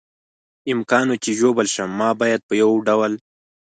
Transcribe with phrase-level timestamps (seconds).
[0.73, 3.13] امکان و، چې ژوبل شم، ما باید په یو ډول.